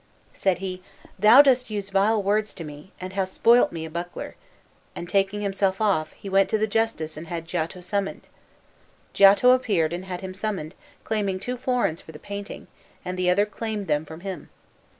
Said 0.33 0.57
he, 0.57 0.81
'Thou 1.19 1.43
dost 1.43 1.69
use 1.69 1.91
vile 1.91 2.23
words 2.23 2.55
to 2.55 2.63
me, 2.63 2.91
and 2.99 3.13
hast 3.13 3.33
spoilt 3.35 3.71
me 3.71 3.85
a 3.85 3.89
buckler;' 3.91 4.35
and 4.95 5.07
taking 5.07 5.41
himself 5.41 5.79
off, 5.79 6.13
he 6.13 6.27
went 6.27 6.49
to 6.49 6.57
the 6.57 6.65
justice 6.65 7.17
and 7.17 7.27
had 7.27 7.45
Giotto 7.45 7.81
summoned. 7.81 8.23
Giotto 9.13 9.51
appeared 9.51 9.93
and 9.93 10.05
had 10.05 10.21
him 10.21 10.33
summoned, 10.33 10.73
claiming 11.03 11.39
two 11.39 11.55
florins 11.55 12.01
for 12.01 12.13
the 12.13 12.17
painting, 12.17 12.65
and 13.05 13.15
the 13.15 13.29
other 13.29 13.45
claimed 13.45 13.85
them 13.87 14.03
from 14.03 14.21
him. 14.21 14.49